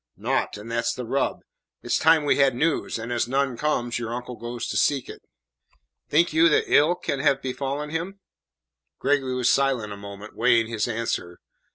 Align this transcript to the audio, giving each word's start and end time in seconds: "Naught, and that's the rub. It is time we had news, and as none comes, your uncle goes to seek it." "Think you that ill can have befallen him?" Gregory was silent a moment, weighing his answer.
"Naught, 0.17 0.57
and 0.57 0.71
that's 0.71 0.95
the 0.95 1.05
rub. 1.05 1.41
It 1.83 1.85
is 1.91 1.99
time 1.99 2.25
we 2.25 2.37
had 2.37 2.55
news, 2.55 2.97
and 2.97 3.13
as 3.13 3.27
none 3.27 3.55
comes, 3.55 3.99
your 3.99 4.15
uncle 4.15 4.35
goes 4.35 4.65
to 4.69 4.75
seek 4.75 5.07
it." 5.07 5.21
"Think 6.09 6.33
you 6.33 6.49
that 6.49 6.63
ill 6.73 6.95
can 6.95 7.19
have 7.19 7.39
befallen 7.39 7.91
him?" 7.91 8.19
Gregory 8.97 9.35
was 9.35 9.53
silent 9.53 9.93
a 9.93 9.97
moment, 9.97 10.35
weighing 10.35 10.65
his 10.65 10.87
answer. 10.87 11.37